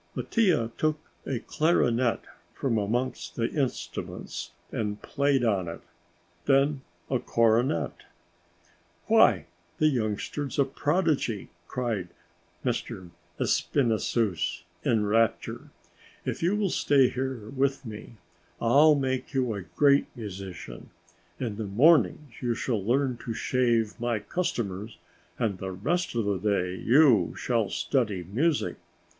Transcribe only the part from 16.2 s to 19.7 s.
"if you will stay here with me I'll make you a